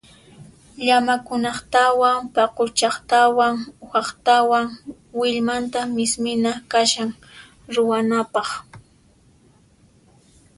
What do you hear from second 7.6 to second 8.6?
ruwanapaq.